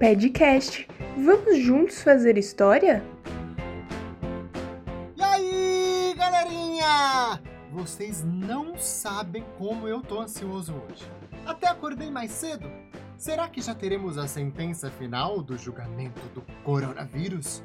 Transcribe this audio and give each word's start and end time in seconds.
Podcast. 0.00 0.88
Vamos 1.22 1.58
juntos 1.58 2.02
fazer 2.02 2.38
história? 2.38 3.04
E 5.14 5.22
aí, 5.22 6.14
galerinha? 6.16 7.38
Vocês 7.70 8.24
não 8.24 8.78
sabem 8.78 9.44
como 9.58 9.86
eu 9.86 10.00
tô 10.00 10.18
ansioso 10.18 10.72
hoje. 10.72 11.04
Até 11.44 11.68
acordei 11.68 12.10
mais 12.10 12.30
cedo. 12.30 12.66
Será 13.18 13.46
que 13.46 13.60
já 13.60 13.74
teremos 13.74 14.16
a 14.16 14.26
sentença 14.26 14.90
final 14.90 15.42
do 15.42 15.58
julgamento 15.58 16.22
do 16.34 16.40
coronavírus? 16.64 17.62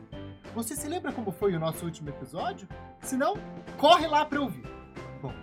Você 0.54 0.76
se 0.76 0.90
lembra 0.90 1.14
como 1.14 1.32
foi 1.32 1.56
o 1.56 1.60
nosso 1.60 1.86
último 1.86 2.10
episódio? 2.10 2.68
Se 3.00 3.16
não, 3.16 3.38
corre 3.78 4.08
lá 4.08 4.26
para 4.26 4.42
ouvir. 4.42 4.66
Bom, 5.22 5.34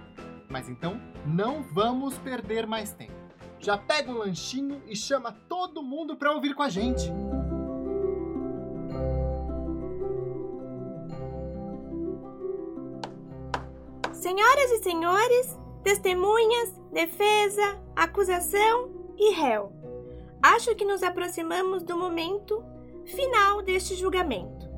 mas 0.46 0.68
então 0.68 1.00
não 1.24 1.62
vamos 1.62 2.18
perder 2.18 2.66
mais 2.66 2.92
tempo. 2.92 3.21
Já 3.62 3.78
pega 3.78 4.10
um 4.10 4.18
lanchinho 4.18 4.82
e 4.88 4.96
chama 4.96 5.30
todo 5.48 5.84
mundo 5.84 6.16
para 6.16 6.32
ouvir 6.32 6.52
com 6.52 6.64
a 6.64 6.68
gente. 6.68 7.12
Senhoras 14.12 14.70
e 14.72 14.82
senhores, 14.82 15.58
testemunhas, 15.84 16.74
defesa, 16.92 17.80
acusação 17.94 18.90
e 19.16 19.32
réu, 19.32 19.72
acho 20.42 20.74
que 20.74 20.84
nos 20.84 21.04
aproximamos 21.04 21.84
do 21.84 21.96
momento 21.96 22.64
final 23.04 23.62
deste 23.62 23.94
julgamento. 23.94 24.68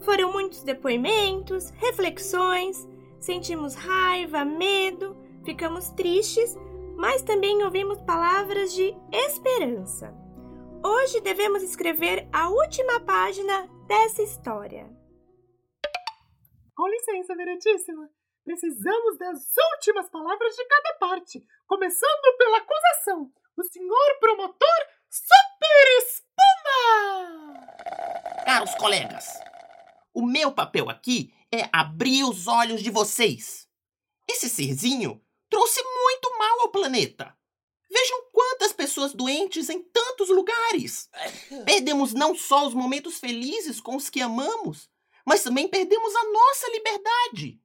Foram 0.00 0.32
muitos 0.32 0.62
depoimentos, 0.62 1.68
reflexões, 1.76 2.88
sentimos 3.20 3.74
raiva, 3.74 4.42
medo, 4.42 5.16
ficamos 5.44 5.90
tristes, 5.90 6.56
mas 6.96 7.22
também 7.22 7.62
ouvimos 7.64 8.00
palavras 8.02 8.72
de 8.72 8.94
esperança. 9.12 10.14
Hoje 10.84 11.20
devemos 11.20 11.62
escrever 11.62 12.28
a 12.32 12.48
última 12.48 13.00
página 13.00 13.68
dessa 13.86 14.22
história. 14.22 14.90
Com 16.74 16.88
licença, 16.88 17.34
Veretíssima. 17.36 18.08
Precisamos 18.44 19.18
das 19.18 19.38
últimas 19.74 20.10
palavras 20.10 20.56
de 20.56 20.64
cada 20.64 20.94
parte, 20.98 21.46
começando 21.66 22.36
pela 22.36 22.58
acusação. 22.58 23.30
O 23.56 23.62
senhor 23.62 24.18
promotor 24.18 24.86
Super 25.08 25.98
Espuma! 25.98 27.52
Caros 28.44 28.74
colegas, 28.74 29.26
o 30.12 30.26
meu 30.26 30.50
papel 30.52 30.90
aqui 30.90 31.32
é 31.52 31.68
abrir 31.72 32.24
os 32.24 32.48
olhos 32.48 32.82
de 32.82 32.90
vocês. 32.90 33.68
Esse 34.28 34.48
serzinho 34.48 35.22
trouxe 35.48 35.82
ao 36.62 36.70
planeta. 36.70 37.36
Vejam 37.90 38.24
quantas 38.32 38.72
pessoas 38.72 39.12
doentes 39.12 39.68
em 39.68 39.82
tantos 39.82 40.28
lugares. 40.28 41.10
Perdemos 41.66 42.14
não 42.14 42.34
só 42.34 42.66
os 42.66 42.72
momentos 42.72 43.18
felizes 43.18 43.80
com 43.80 43.96
os 43.96 44.08
que 44.08 44.20
amamos, 44.20 44.88
mas 45.26 45.42
também 45.42 45.68
perdemos 45.68 46.14
a 46.14 46.24
nossa 46.24 46.70
liberdade. 46.70 47.60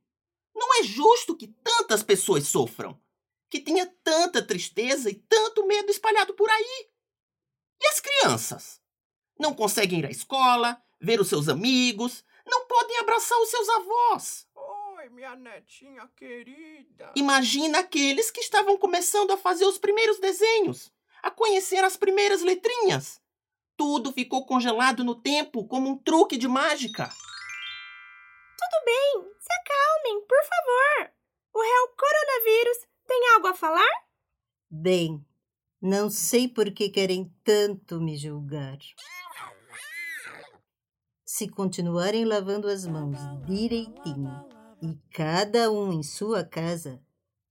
Não 0.54 0.80
é 0.80 0.84
justo 0.84 1.36
que 1.36 1.48
tantas 1.48 2.04
pessoas 2.04 2.48
sofram, 2.48 3.00
que 3.50 3.60
tenha 3.60 3.86
tanta 4.04 4.42
tristeza 4.42 5.10
e 5.10 5.16
tanto 5.16 5.66
medo 5.66 5.92
espalhado 5.92 6.34
por 6.34 6.50
aí. 6.50 6.90
E 7.82 7.88
as 7.88 8.00
crianças? 8.00 8.82
Não 9.40 9.54
conseguem 9.54 10.00
ir 10.00 10.06
à 10.06 10.10
escola, 10.10 10.82
ver 11.00 11.22
os 11.22 11.30
seus 11.30 11.48
amigos, 11.48 12.24
não 12.46 12.66
podem 12.66 12.98
abraçar 12.98 13.40
os 13.40 13.50
seus 13.50 13.70
avós. 13.70 14.47
Oi, 15.08 15.14
minha 15.14 15.38
netinha 15.38 16.06
querida. 16.18 17.14
Imagina 17.16 17.80
aqueles 17.80 18.30
que 18.30 18.42
estavam 18.42 18.78
começando 18.78 19.32
a 19.32 19.38
fazer 19.38 19.64
os 19.64 19.78
primeiros 19.78 20.20
desenhos, 20.20 20.92
a 21.24 21.32
conhecer 21.32 21.82
as 21.82 21.96
primeiras 21.96 22.42
letrinhas. 22.42 23.22
Tudo 23.78 24.12
ficou 24.12 24.46
congelado 24.46 25.06
no 25.06 25.16
tempo 25.16 25.66
como 25.66 25.90
um 25.90 25.98
truque 25.98 26.36
de 26.36 26.46
mágica. 26.46 27.06
Tudo 28.58 28.86
bem, 28.86 29.32
se 29.40 29.48
acalmem, 29.54 30.26
por 30.28 30.44
favor. 30.44 31.14
O 31.54 31.62
réu 31.62 31.96
coronavírus 31.96 32.78
tem 33.08 33.30
algo 33.36 33.48
a 33.48 33.54
falar? 33.54 34.06
Bem, 34.70 35.26
não 35.82 36.10
sei 36.10 36.50
por 36.50 36.70
que 36.74 36.90
querem 36.90 37.34
tanto 37.46 38.02
me 38.02 38.18
julgar. 38.18 38.78
Se 41.24 41.48
continuarem 41.48 42.26
lavando 42.26 42.68
as 42.68 42.86
mãos 42.86 43.18
direitinho 43.46 44.57
e 44.82 44.96
cada 45.12 45.72
um 45.72 45.92
em 45.92 46.04
sua 46.04 46.44
casa, 46.44 47.02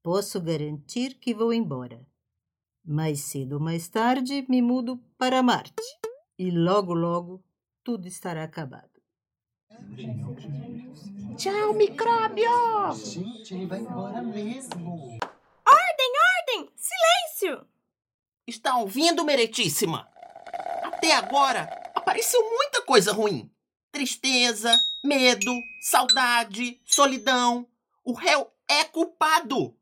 posso 0.03 0.41
garantir 0.41 1.15
que 1.15 1.35
vou 1.35 1.53
embora. 1.53 2.07
Mais 2.85 3.21
cedo 3.21 3.55
ou 3.55 3.61
mais 3.61 3.89
tarde 3.89 4.47
me 4.49 4.63
mudo 4.63 4.99
para 5.19 5.43
Marte 5.43 5.83
e 6.39 6.51
logo, 6.51 6.95
logo 6.95 7.45
tudo 7.83 8.07
estará 8.07 8.45
acabado. 8.45 8.91
Tchau, 11.37 11.75
micróbio! 11.75 12.49
Gente, 12.95 13.55
ele 13.55 13.67
vai 13.67 13.81
embora 13.81 14.23
mesmo. 14.23 15.19
Ordem, 15.67 16.13
ordem! 16.39 16.73
Silêncio! 16.77 17.67
Está 18.47 18.77
ouvindo, 18.79 19.25
meretíssima? 19.25 20.09
Até 20.85 21.13
agora 21.15 21.65
apareceu 21.95 22.41
muita 22.43 22.83
coisa 22.83 23.13
ruim. 23.13 23.51
Tristeza, 23.91 24.73
medo, 25.07 25.53
saudade, 25.81 26.81
solidão. 26.85 27.67
O 28.05 28.13
réu 28.13 28.53
é 28.69 28.85
culpado. 28.85 29.77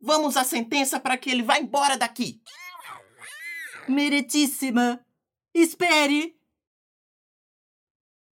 Vamos 0.00 0.36
à 0.36 0.44
sentença 0.44 1.00
para 1.00 1.16
que 1.16 1.30
ele 1.30 1.42
vá 1.42 1.58
embora 1.58 1.96
daqui. 1.96 2.40
Meretíssima, 3.88 5.04
espere! 5.54 6.36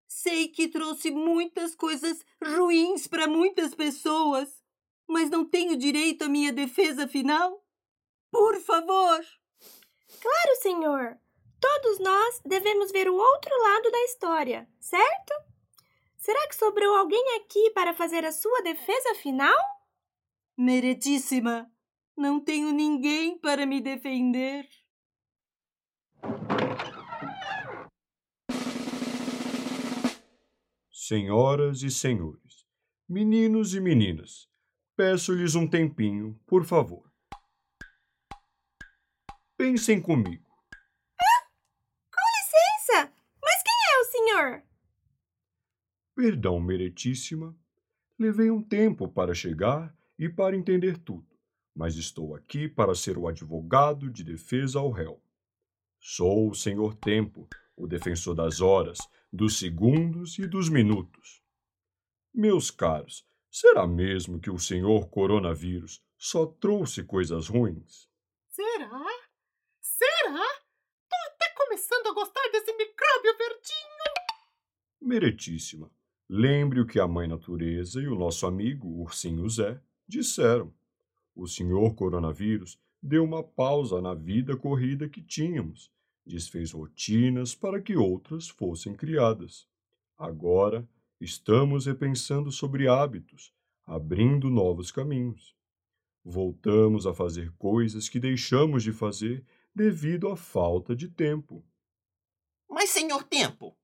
Sei 0.07 0.47
que 0.47 0.67
trouxe 0.67 1.11
muitas 1.11 1.75
coisas 1.75 2.23
ruins 2.41 3.07
para 3.07 3.27
muitas 3.27 3.73
pessoas, 3.75 4.63
mas 5.07 5.29
não 5.29 5.43
tenho 5.45 5.75
direito 5.75 6.23
à 6.23 6.29
minha 6.29 6.51
defesa 6.51 7.07
final? 7.07 7.65
Por 8.31 8.59
favor! 8.61 9.25
Claro, 10.21 10.55
senhor. 10.61 11.17
Todos 11.59 11.99
nós 11.99 12.41
devemos 12.45 12.91
ver 12.91 13.09
o 13.09 13.15
outro 13.15 13.57
lado 13.61 13.91
da 13.91 14.03
história, 14.03 14.67
certo? 14.79 15.33
Será 16.23 16.47
que 16.47 16.56
sobrou 16.56 16.95
alguém 16.95 17.35
aqui 17.35 17.72
para 17.72 17.94
fazer 17.94 18.23
a 18.23 18.31
sua 18.31 18.61
defesa 18.61 19.13
final? 19.16 19.53
Meretíssima, 20.57 21.69
não 22.16 22.39
tenho 22.39 22.72
ninguém 22.72 23.38
para 23.38 23.66
me 23.66 23.81
defender. 23.81 24.66
Senhoras 30.89 31.81
e 31.81 31.91
senhores, 31.91 32.66
meninos 33.05 33.73
e 33.73 33.81
meninas, 33.81 34.47
peço-lhes 34.95 35.55
um 35.55 35.69
tempinho, 35.69 36.40
por 36.47 36.63
favor. 36.63 37.11
Pensem 39.57 40.01
comigo. 40.01 40.50
Com 42.13 42.22
licença, 42.40 43.13
mas 43.44 43.61
quem 43.61 43.73
é 43.91 44.00
o 44.00 44.05
senhor? 44.05 44.72
Perdão, 46.16 46.59
meretíssima. 46.59 47.56
Levei 48.19 48.51
um 48.51 48.62
tempo 48.62 49.07
para 49.07 49.34
chegar 49.34 49.96
e 50.18 50.29
para 50.29 50.56
entender 50.56 50.97
tudo, 51.00 51.28
mas 51.75 51.96
estou 51.96 52.35
aqui 52.35 52.69
para 52.69 52.94
ser 52.94 53.18
o 53.18 53.28
advogado 53.28 54.12
de 54.12 54.23
defesa 54.23 54.79
ao 54.79 54.91
réu. 54.91 55.22
Sou 56.00 56.50
o 56.50 56.56
senhor 56.56 56.96
Tempo, 56.96 57.47
o 57.75 57.88
defensor 57.88 58.35
das 58.35 58.62
horas, 58.62 59.00
dos 59.31 59.57
segundos 59.57 60.38
e 60.38 60.46
dos 60.46 60.69
minutos. 60.69 61.41
Meus 62.31 62.69
caros, 62.69 63.26
será 63.49 63.87
mesmo 63.87 64.40
que 64.40 64.52
o 64.52 64.59
senhor 64.59 65.09
coronavírus 65.09 66.03
só 66.17 66.46
trouxe 66.46 67.03
coisas 67.03 67.47
ruins? 67.47 68.08
Será? 68.49 69.05
Será? 69.82 70.46
Tô 71.09 71.16
até 71.28 71.53
começando 71.55 72.08
a 72.08 72.14
gostar 72.14 72.47
desse 72.52 72.72
micróbio 72.78 73.37
verdinho. 73.37 73.93
Meretíssima, 75.02 75.91
lembre 76.29 76.79
o 76.79 76.85
que 76.85 76.99
a 76.99 77.08
mãe 77.08 77.28
natureza 77.28 78.02
e 78.02 78.08
o 78.08 78.16
nosso 78.16 78.46
amigo 78.46 78.87
o 78.87 79.02
ursinho 79.02 79.47
Zé 79.49 79.79
disseram. 80.08 80.73
O 81.35 81.47
senhor 81.47 81.96
coronavírus 81.96 82.79
deu 83.02 83.23
uma 83.23 83.43
pausa 83.43 84.02
na 84.02 84.14
vida 84.14 84.55
corrida 84.55 85.09
que 85.09 85.22
tínhamos, 85.22 85.91
desfez 86.25 86.72
rotinas 86.72 87.53
para 87.53 87.81
que 87.81 87.97
outras 87.97 88.47
fossem 88.47 88.93
criadas. 88.93 89.67
Agora 90.17 90.87
estamos 91.20 91.85
repensando 91.85 92.52
sobre 92.52 92.87
hábitos, 92.87 93.53
abrindo 93.85 94.49
novos 94.49 94.91
caminhos. 94.91 95.55
Voltamos 96.23 97.05
a 97.05 97.14
fazer 97.14 97.52
coisas 97.58 98.08
que 98.08 98.20
deixamos 98.20 98.84
de 98.84 98.93
fazer 98.93 99.43
devido 99.75 100.29
à 100.29 100.37
falta 100.37 100.96
de 100.96 101.09
tempo. 101.09 101.66
Mas, 102.70 102.91
senhor 102.91 103.23
Tempo, 103.23 103.75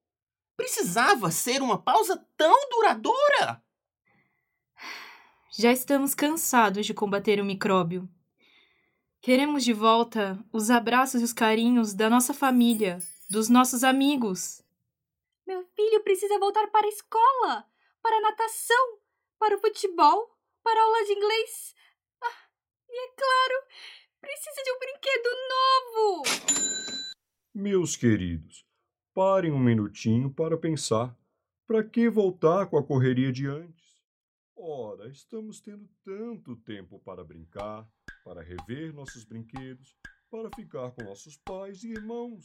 precisava 0.60 1.32
ser 1.32 1.62
uma 1.62 1.82
pausa 1.82 2.18
tão 2.36 2.70
duradoura? 2.70 3.64
Já 5.58 5.72
estamos 5.72 6.14
cansados 6.14 6.86
de 6.86 6.94
combater 6.94 7.40
o 7.40 7.46
micróbio. 7.46 8.10
Queremos 9.22 9.64
de 9.64 9.72
volta 9.72 10.38
os 10.52 10.70
abraços 10.70 11.22
e 11.22 11.24
os 11.24 11.32
carinhos 11.32 11.94
da 11.94 12.10
nossa 12.10 12.34
família, 12.34 13.00
dos 13.30 13.48
nossos 13.48 13.86
amigos. 13.86 14.62
Meu 15.48 15.64
filho 15.76 16.04
precisa 16.04 16.38
voltar 16.38 16.68
para 16.68 16.86
a 16.86 16.90
escola, 16.90 17.66
para 18.02 18.18
a 18.18 18.22
natação, 18.22 19.00
para 19.40 19.56
o 19.56 19.60
futebol, 19.62 20.38
para 20.62 20.78
a 20.78 20.84
aula 20.84 21.06
de 21.06 21.14
inglês. 21.14 21.74
Ah, 22.22 22.50
e 22.90 23.06
é 23.06 23.12
claro, 23.16 23.64
precisa 24.20 24.62
de 24.64 24.72
um 24.74 24.80
brinquedo 24.80 25.30
novo. 25.54 26.24
Meus 27.56 27.96
queridos, 27.96 28.69
parem 29.14 29.52
um 29.52 29.60
minutinho 29.60 30.32
para 30.34 30.58
pensar. 30.58 31.16
Para 31.68 31.84
que 31.84 32.10
voltar 32.10 32.68
com 32.68 32.78
a 32.78 32.84
correria 32.84 33.32
de 33.32 33.48
antes? 33.48 34.02
Ora, 34.56 35.08
estamos 35.08 35.62
tendo 35.62 35.88
tanto 36.04 36.56
tempo 36.58 37.00
para 37.00 37.24
brincar, 37.24 37.88
para 38.26 38.42
rever 38.42 38.94
nossos 38.94 39.24
brinquedos, 39.24 39.96
para 40.30 40.50
ficar 40.56 40.92
com 40.92 41.04
nossos 41.04 41.38
pais 41.38 41.84
e 41.84 41.92
irmãos. 41.92 42.44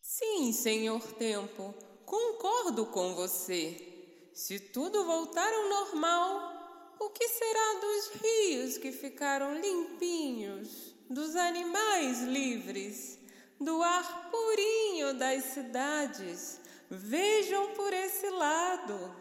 Sim, 0.00 0.52
senhor 0.52 1.00
Tempo, 1.14 1.74
concordo 2.06 2.86
com 2.86 3.14
você. 3.14 4.30
Se 4.34 4.58
tudo 4.58 5.04
voltar 5.04 5.52
ao 5.52 5.68
normal, 5.68 6.96
o 7.00 7.10
que 7.10 7.28
será 7.28 7.80
dos 7.80 8.20
rios 8.22 8.78
que 8.78 8.92
ficaram 8.92 9.60
limpinhos, 9.60 10.94
dos 11.10 11.36
animais 11.36 12.22
livres, 12.22 13.20
do 13.60 13.82
ar 13.82 14.30
purinho 14.30 14.91
das 15.10 15.42
cidades? 15.44 16.60
Vejam 16.88 17.74
por 17.74 17.92
esse 17.92 18.30
lado. 18.30 19.14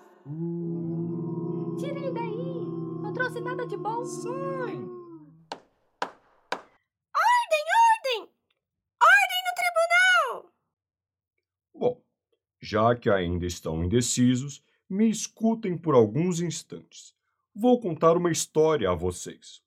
Tire 1.80 1.98
ele 1.98 2.12
daí. 2.12 3.01
Não 3.01 3.13
trouxe 3.13 3.42
nada 3.42 3.66
de 3.66 3.75
bom. 3.75 4.06
Sai! 4.06 4.75
Ordem, 7.16 7.63
ordem! 7.89 8.30
Ordem 9.01 9.42
no 9.48 9.54
tribunal! 9.56 10.54
Bom, 11.74 12.01
já 12.60 12.95
que 12.95 13.10
ainda 13.10 13.45
estão 13.45 13.83
indecisos, 13.83 14.63
me 14.89 15.10
escutem 15.10 15.78
por 15.78 15.95
alguns 15.95 16.39
instantes. 16.42 17.16
Vou 17.56 17.80
contar 17.80 18.16
uma 18.16 18.31
história 18.31 18.89
a 18.89 18.94
vocês. 18.94 19.62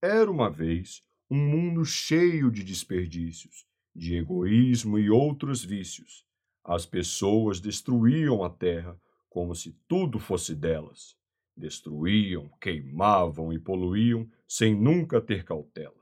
Era 0.00 0.30
uma 0.30 0.50
vez 0.50 1.02
um 1.30 1.36
mundo 1.36 1.84
cheio 1.84 2.50
de 2.50 2.62
desperdícios, 2.62 3.66
de 3.96 4.16
egoísmo 4.16 4.98
e 4.98 5.10
outros 5.10 5.64
vícios. 5.64 6.24
As 6.62 6.84
pessoas 6.84 7.60
destruíam 7.60 8.44
a 8.44 8.50
terra 8.50 9.00
como 9.30 9.54
se 9.54 9.72
tudo 9.88 10.18
fosse 10.18 10.54
delas. 10.54 11.16
Destruíam, 11.56 12.50
queimavam 12.60 13.52
e 13.52 13.58
poluíam 13.58 14.28
sem 14.46 14.74
nunca 14.74 15.20
ter 15.20 15.44
cautela. 15.44 15.94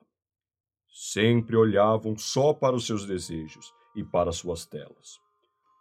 Sempre 0.88 1.56
olhavam 1.56 2.17
só 2.19 2.52
para 2.52 2.75
os 2.75 2.87
seus 2.87 3.06
desejos 3.06 3.73
e 3.94 4.02
para 4.02 4.32
suas 4.32 4.67
telas. 4.67 5.20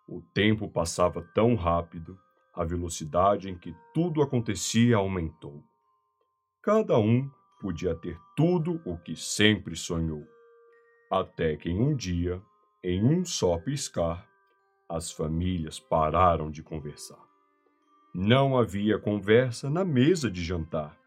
O 0.08 0.22
tempo 0.34 0.70
passava 0.70 1.22
tão 1.34 1.56
rápido, 1.56 2.20
a 2.54 2.64
velocidade 2.64 3.50
em 3.50 3.58
que 3.58 3.76
tudo 3.94 4.22
acontecia 4.22 4.98
aumentou. 4.98 5.64
Cada 6.62 7.00
um 7.00 7.30
podia 7.60 7.96
ter 7.96 8.20
tudo 8.36 8.82
o 8.86 8.98
que 8.98 9.16
sempre 9.16 9.76
sonhou. 9.76 10.33
Até 11.16 11.56
que 11.56 11.70
em 11.70 11.80
um 11.80 11.96
dia, 11.96 12.42
em 12.84 13.06
um 13.06 13.24
só 13.24 13.60
piscar, 13.60 14.28
as 14.90 15.12
famílias 15.12 15.80
pararam 15.80 16.50
de 16.50 16.64
conversar. 16.64 17.24
Não 18.16 18.58
havia 18.58 18.98
conversa 18.98 19.70
na 19.70 19.86
mesa 19.86 20.32
de 20.32 20.44
jantar. 20.44 20.98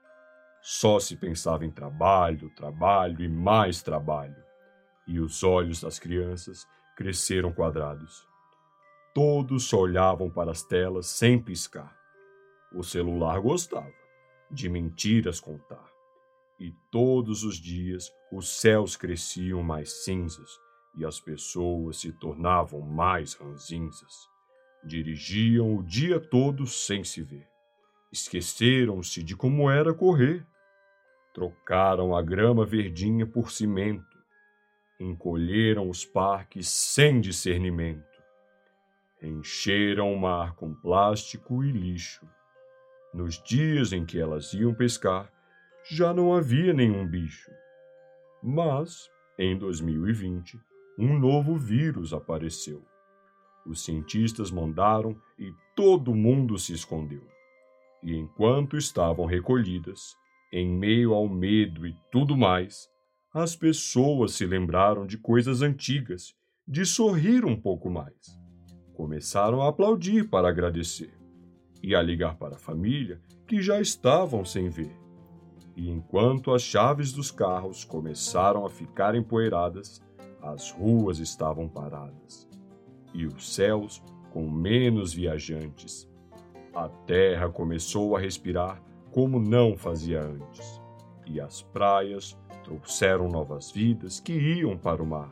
Só 0.62 1.00
se 1.00 1.16
pensava 1.16 1.66
em 1.66 1.72
trabalho, 1.72 2.54
trabalho 2.54 3.20
e 3.20 3.28
mais 3.28 3.82
trabalho. 3.82 4.36
E 5.08 5.18
os 5.18 5.42
olhos 5.42 5.80
das 5.80 5.98
crianças 5.98 6.64
cresceram 6.96 7.52
quadrados. 7.52 8.28
Todos 9.12 9.64
só 9.64 9.78
olhavam 9.78 10.30
para 10.30 10.52
as 10.52 10.62
telas 10.62 11.08
sem 11.08 11.36
piscar. 11.36 11.92
O 12.72 12.84
celular 12.84 13.40
gostava 13.40 13.92
de 14.52 14.68
mentiras 14.68 15.40
contar. 15.40 15.95
E 16.58 16.72
todos 16.90 17.44
os 17.44 17.56
dias 17.56 18.10
os 18.32 18.48
céus 18.48 18.96
cresciam 18.96 19.62
mais 19.62 20.04
cinzas 20.04 20.50
e 20.96 21.04
as 21.04 21.20
pessoas 21.20 21.98
se 21.98 22.12
tornavam 22.12 22.80
mais 22.80 23.34
ranzinzas. 23.34 24.28
Dirigiam 24.82 25.76
o 25.76 25.82
dia 25.82 26.18
todo 26.18 26.66
sem 26.66 27.04
se 27.04 27.22
ver. 27.22 27.46
Esqueceram-se 28.10 29.22
de 29.22 29.36
como 29.36 29.70
era 29.70 29.92
correr. 29.92 30.46
Trocaram 31.34 32.16
a 32.16 32.22
grama 32.22 32.64
verdinha 32.64 33.26
por 33.26 33.50
cimento. 33.50 34.16
Encolheram 34.98 35.90
os 35.90 36.06
parques 36.06 36.68
sem 36.68 37.20
discernimento. 37.20 38.16
Encheram 39.20 40.12
o 40.12 40.18
mar 40.18 40.54
com 40.54 40.72
plástico 40.74 41.62
e 41.62 41.70
lixo. 41.70 42.26
Nos 43.12 43.42
dias 43.42 43.92
em 43.92 44.06
que 44.06 44.18
elas 44.18 44.54
iam 44.54 44.74
pescar, 44.74 45.30
já 45.90 46.12
não 46.12 46.34
havia 46.34 46.72
nenhum 46.72 47.06
bicho. 47.06 47.50
Mas, 48.42 49.08
em 49.38 49.56
2020, 49.56 50.58
um 50.98 51.18
novo 51.18 51.56
vírus 51.56 52.12
apareceu. 52.12 52.82
Os 53.64 53.84
cientistas 53.84 54.50
mandaram 54.50 55.16
e 55.38 55.52
todo 55.74 56.14
mundo 56.14 56.58
se 56.58 56.72
escondeu. 56.72 57.22
E 58.02 58.14
enquanto 58.14 58.76
estavam 58.76 59.26
recolhidas, 59.26 60.14
em 60.52 60.68
meio 60.68 61.12
ao 61.12 61.28
medo 61.28 61.86
e 61.86 61.94
tudo 62.10 62.36
mais, 62.36 62.88
as 63.32 63.54
pessoas 63.54 64.32
se 64.32 64.46
lembraram 64.46 65.06
de 65.06 65.18
coisas 65.18 65.60
antigas, 65.62 66.34
de 66.66 66.86
sorrir 66.86 67.44
um 67.44 67.60
pouco 67.60 67.90
mais. 67.90 68.38
Começaram 68.94 69.60
a 69.60 69.68
aplaudir 69.68 70.28
para 70.28 70.48
agradecer 70.48 71.12
e 71.82 71.94
a 71.94 72.02
ligar 72.02 72.36
para 72.36 72.56
a 72.56 72.58
família 72.58 73.20
que 73.46 73.60
já 73.60 73.80
estavam 73.80 74.44
sem 74.44 74.68
ver. 74.68 75.05
E 75.76 75.90
enquanto 75.90 76.54
as 76.54 76.62
chaves 76.62 77.12
dos 77.12 77.30
carros 77.30 77.84
começaram 77.84 78.64
a 78.64 78.70
ficar 78.70 79.14
empoeiradas, 79.14 80.02
as 80.40 80.70
ruas 80.70 81.18
estavam 81.18 81.68
paradas 81.68 82.48
e 83.12 83.26
os 83.26 83.54
céus 83.54 84.02
com 84.32 84.50
menos 84.50 85.12
viajantes. 85.12 86.08
A 86.74 86.88
terra 86.88 87.48
começou 87.48 88.16
a 88.16 88.20
respirar 88.20 88.82
como 89.10 89.38
não 89.38 89.76
fazia 89.76 90.22
antes, 90.22 90.80
e 91.26 91.40
as 91.40 91.62
praias 91.62 92.38
trouxeram 92.62 93.28
novas 93.28 93.70
vidas 93.70 94.20
que 94.20 94.32
iam 94.32 94.76
para 94.76 95.02
o 95.02 95.06
mar. 95.06 95.30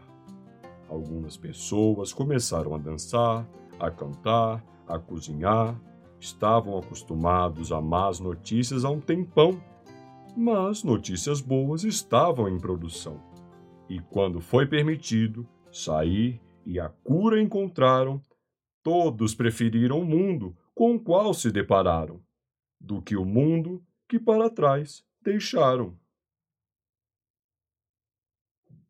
Algumas 0.88 1.36
pessoas 1.36 2.12
começaram 2.12 2.74
a 2.74 2.78
dançar, 2.78 3.46
a 3.78 3.90
cantar, 3.90 4.64
a 4.86 4.98
cozinhar. 4.98 5.78
Estavam 6.18 6.78
acostumados 6.78 7.72
a 7.72 7.80
más 7.80 8.20
notícias 8.20 8.84
há 8.84 8.90
um 8.90 9.00
tempão, 9.00 9.60
mas 10.36 10.82
notícias 10.82 11.40
boas 11.40 11.84
estavam 11.84 12.48
em 12.48 12.58
produção. 12.58 13.22
E 13.88 14.00
quando 14.00 14.40
foi 14.40 14.66
permitido 14.66 15.48
sair 15.70 16.40
e 16.66 16.80
a 16.80 16.88
cura 16.88 17.40
encontraram, 17.40 18.20
todos 18.82 19.34
preferiram 19.34 20.00
o 20.00 20.04
mundo 20.04 20.56
com 20.74 20.94
o 20.94 21.00
qual 21.00 21.32
se 21.32 21.50
depararam, 21.50 22.22
do 22.80 23.00
que 23.00 23.16
o 23.16 23.24
mundo 23.24 23.84
que 24.08 24.18
para 24.18 24.50
trás 24.50 25.04
deixaram. 25.22 25.98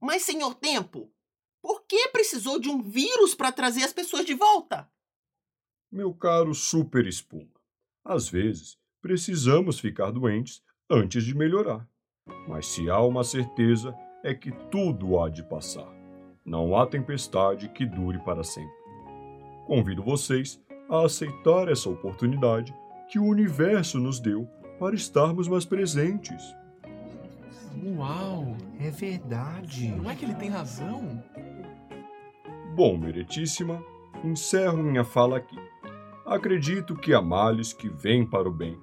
Mas, 0.01 0.23
senhor 0.23 0.55
Tempo, 0.55 1.13
por 1.63 1.87
que 1.87 2.09
precisou 2.09 2.59
de 2.59 2.69
um 2.69 2.83
vírus 2.83 3.35
para 3.35 3.53
trazer 3.53 3.83
as 3.83 3.93
pessoas 3.93 4.25
de 4.25 4.35
volta? 4.35 4.91
Meu 5.91 6.13
caro 6.15 6.55
Super 6.55 7.07
Espuma, 7.07 7.61
às 8.05 8.29
vezes 8.29 8.79
precisamos 9.01 9.79
ficar 9.79 10.11
doentes 10.11 10.63
antes 10.91 11.25
de 11.25 11.37
melhorar. 11.37 11.87
Mas 12.49 12.67
se 12.67 12.89
há 12.89 13.01
uma 13.01 13.25
certeza, 13.25 13.95
é 14.23 14.35
que 14.35 14.51
tudo 14.71 15.21
há 15.21 15.29
de 15.29 15.43
passar. 15.43 15.93
Não 16.45 16.77
há 16.77 16.87
tempestade 16.87 17.69
que 17.71 17.87
dure 17.87 18.19
para 18.21 18.45
sempre. 18.45 18.75
Convido 19.67 20.03
vocês 20.03 20.63
a 20.91 21.05
aceitar 21.05 21.69
essa 21.69 21.89
oportunidade 21.89 22.75
que 23.09 23.19
o 23.19 23.25
universo 23.25 23.99
nos 23.99 24.21
deu 24.21 24.47
para 24.79 24.95
estarmos 24.95 25.49
mais 25.49 25.65
presentes. 25.65 26.43
Uau, 27.83 28.57
é 28.79 28.91
verdade. 28.91 29.89
Não 29.89 30.11
é 30.11 30.15
que 30.15 30.25
ele 30.25 30.35
tem 30.35 30.49
razão? 30.49 31.23
Bom, 32.75 32.97
Meretíssima, 32.97 33.83
encerro 34.23 34.83
minha 34.83 35.05
fala 35.05 35.39
aqui. 35.39 35.57
Acredito 36.27 36.97
que 36.97 37.13
há 37.13 37.21
males 37.21 37.73
que 37.73 37.89
vêm 37.89 38.27
para 38.27 38.49
o 38.49 38.53
bem, 38.53 38.79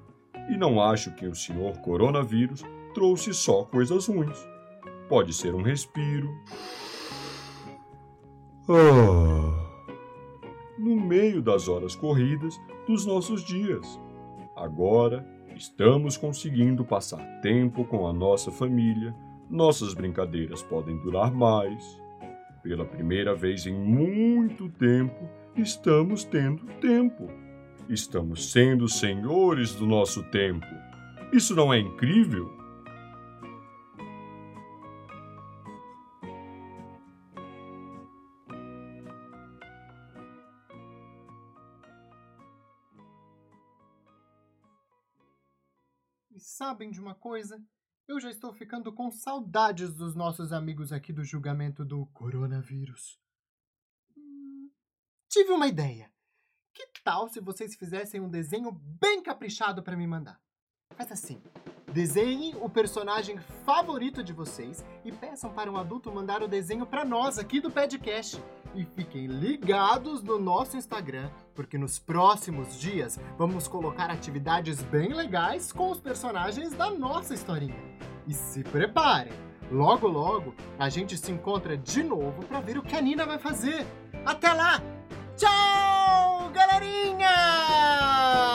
e 0.51 0.57
não 0.57 0.81
acho 0.81 1.15
que 1.15 1.25
o 1.25 1.33
senhor 1.33 1.77
coronavírus 1.77 2.61
trouxe 2.93 3.33
só 3.33 3.63
coisas 3.63 4.07
ruins. 4.07 4.37
Pode 5.07 5.33
ser 5.33 5.55
um 5.55 5.61
respiro. 5.61 6.29
Ah, 8.69 9.71
no 10.77 10.95
meio 10.95 11.41
das 11.41 11.69
horas 11.69 11.95
corridas 11.95 12.59
dos 12.85 13.05
nossos 13.05 13.43
dias. 13.45 13.99
Agora 14.55 15.25
estamos 15.55 16.17
conseguindo 16.17 16.83
passar 16.83 17.23
tempo 17.41 17.85
com 17.85 18.05
a 18.05 18.13
nossa 18.13 18.51
família, 18.51 19.15
nossas 19.49 19.93
brincadeiras 19.93 20.61
podem 20.63 20.97
durar 20.97 21.31
mais. 21.31 21.99
Pela 22.61 22.85
primeira 22.85 23.33
vez 23.33 23.65
em 23.65 23.73
muito 23.73 24.69
tempo, 24.69 25.29
estamos 25.55 26.23
tendo 26.23 26.65
tempo. 26.79 27.27
Estamos 27.91 28.53
sendo 28.53 28.87
senhores 28.87 29.75
do 29.75 29.85
nosso 29.85 30.23
tempo. 30.31 30.65
Isso 31.33 31.53
não 31.53 31.73
é 31.73 31.77
incrível? 31.77 32.49
E 46.31 46.39
sabem 46.39 46.91
de 46.91 47.01
uma 47.01 47.13
coisa? 47.13 47.61
Eu 48.07 48.21
já 48.21 48.29
estou 48.29 48.53
ficando 48.53 48.93
com 48.93 49.11
saudades 49.11 49.93
dos 49.93 50.15
nossos 50.15 50.53
amigos 50.53 50.93
aqui 50.93 51.11
do 51.11 51.25
julgamento 51.25 51.83
do 51.83 52.05
coronavírus. 52.13 53.19
Hum, 54.15 54.71
tive 55.27 55.51
uma 55.51 55.67
ideia. 55.67 56.10
Tal 57.03 57.27
se 57.27 57.39
vocês 57.39 57.75
fizessem 57.75 58.21
um 58.21 58.29
desenho 58.29 58.71
bem 58.71 59.23
caprichado 59.23 59.81
para 59.81 59.97
me 59.97 60.05
mandar? 60.05 60.39
Faz 60.95 61.11
assim. 61.11 61.41
Desenhem 61.91 62.55
o 62.61 62.69
personagem 62.69 63.39
favorito 63.65 64.23
de 64.23 64.31
vocês 64.31 64.85
e 65.03 65.11
peçam 65.11 65.51
para 65.51 65.69
um 65.69 65.77
adulto 65.77 66.11
mandar 66.11 66.43
o 66.43 66.47
desenho 66.47 66.85
para 66.85 67.03
nós 67.03 67.39
aqui 67.39 67.59
do 67.59 67.71
podcast. 67.71 68.41
E 68.75 68.85
fiquem 68.85 69.25
ligados 69.25 70.21
no 70.21 70.39
nosso 70.39 70.77
Instagram, 70.77 71.29
porque 71.55 71.77
nos 71.77 71.97
próximos 71.97 72.79
dias 72.79 73.19
vamos 73.37 73.67
colocar 73.67 74.09
atividades 74.09 74.81
bem 74.83 75.11
legais 75.11 75.71
com 75.71 75.89
os 75.89 75.99
personagens 75.99 76.71
da 76.73 76.89
nossa 76.91 77.33
historinha. 77.33 77.81
E 78.27 78.33
se 78.33 78.63
preparem! 78.63 79.33
Logo, 79.71 80.07
logo, 80.07 80.53
a 80.77 80.87
gente 80.87 81.17
se 81.17 81.31
encontra 81.31 81.75
de 81.75 82.03
novo 82.03 82.45
para 82.45 82.61
ver 82.61 82.77
o 82.77 82.83
que 82.83 82.95
a 82.95 83.01
Nina 83.01 83.25
vai 83.25 83.39
fazer. 83.39 83.85
Até 84.25 84.53
lá! 84.53 84.81
Tchau! 85.35 85.90
Marina! 86.81 88.50